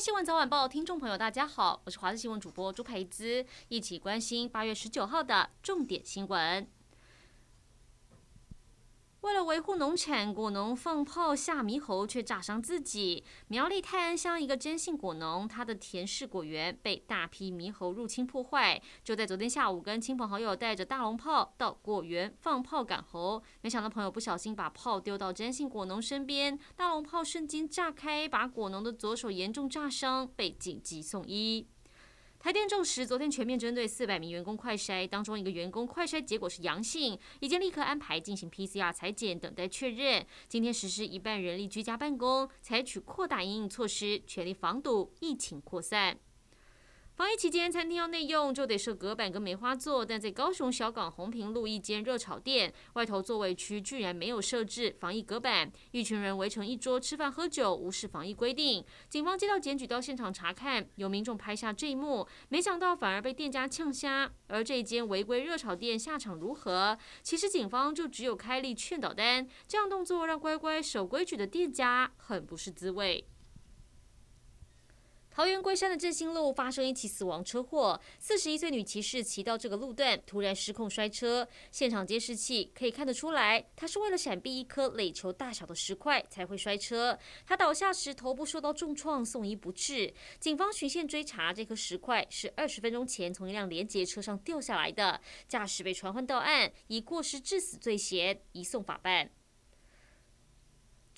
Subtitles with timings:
[0.00, 6.66] 新闻早晚报，听众朋友，大家好，我是华视新闻主播朱培姿，一起关心八月十九号的重点新闻。
[9.20, 13.22] 为了维护农产，果农放炮吓猕猴，却炸伤自己。
[13.48, 31.66] 苗栗泰安乡一个詹姓果农，他的甜柿果园被大批猕猴入侵破坏，就在昨天下午，跟亲朋好友带着大龙炮到果园放炮赶猴，没想到朋友不小心把炮丢到詹姓果农身边，大龙炮瞬间炸开，把果农的左手严重炸伤，被紧急送医。
[32.42, 40.26] 台电证实，昨天全面针对四百名员工快筛，当中一个员工快筛结果是阳性，已经立刻安排进行 PCR 裁剪，等待确认。
[40.48, 46.18] 今天实施一半人力居家办公，采取扩大应应措施，全力防堵疫情扩散。
[47.20, 58.82] 防疫期间，餐厅要内用就得设隔板跟梅花座，但在高雄小港红平路一间热炒店外头座位区居然没有设置防疫隔板，一群人围成一桌吃饭喝酒，无视防疫规定。
[59.10, 64.32] 警方接到检举到现场查看，有民众拍下这一幕，没想到反而被店家呛瞎。
[64.46, 66.96] 而这间违规热炒店下场如何？
[67.22, 73.26] 其实警方就只有开立劝导单，这样动作让乖乖守规矩的店家很不是滋味。
[75.30, 81.46] 桃园龟山的振兴路发生一起死亡车祸，四十一岁女骑士骑到这个路段，突然失控摔车。
[81.70, 87.16] 现场监视器可以看得出来，她是为了闪避一颗垒球大小的石块才会摔车。
[87.46, 90.12] 她倒下时头部受到重创，送医不治。
[90.40, 99.30] 警方循线追查，这颗石块是二十分钟前从一辆连结车上掉下来的，驾驶被传唤到案，以过失致死罪嫌移送法办。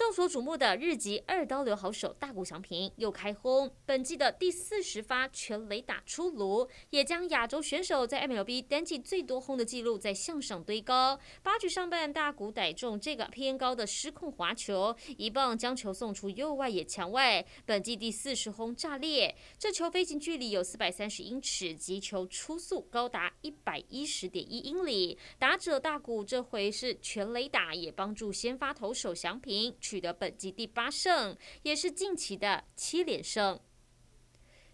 [0.00, 11.20] 众所瞩目的日籍二刀流好手大谷翔平又开轰，本季的第四十发全垒打出炉，也将亚洲选手在 MLB 单季最多轰的纪录在向上堆高。
[11.42, 19.36] 八局上半，大谷逮中这个偏高的失控滑球，一棒将球送出右外野墙外，本季第四十轰炸裂。
[19.58, 25.18] 这球飞行距离有四百三十英尺，击球初速高达一百一十点一英里。
[25.38, 29.76] 打者大谷这回是全垒打，也帮助先发投手翔平。
[29.90, 33.58] 取得本季第八胜，也是近期的七连胜。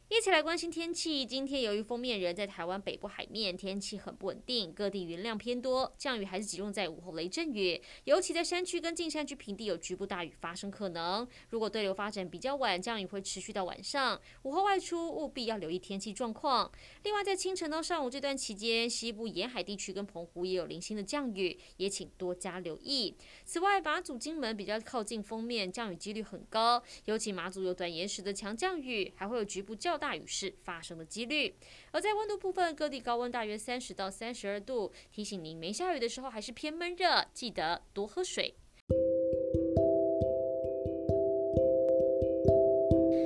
[0.08, 1.26] 一起来关心天气。
[1.26, 11.26] 今天由于锋面人在台湾北部海面，天气很不稳定，各地云量偏多，降雨还是集中在午后雷阵雨，尤其在山区跟近山区平地有局部大雨发生可能。
[11.48, 16.70] 如果对流发展比较晚，降雨会持续到晚上，午后外出务必要留意天气状况。
[17.02, 23.16] 另外，在清晨到上午这段期间，西部沿海地区跟澎湖也有零星的降雨，也请多加留意。
[23.44, 31.54] 此外，马祖、金门比较靠近锋面，降雨几率很高，尤其马祖有短延时的强降雨，还会有局部较大雨势发生的几率，
[31.90, 34.92] 而在温度部分，各地高温大约三十到三十二度。
[35.10, 38.54] 提醒您，没下雨的时候还是偏闷热，记得多喝水。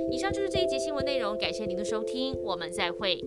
[0.09, 3.21] 以上就是这一节新闻内容，感谢您的收听，我们再会。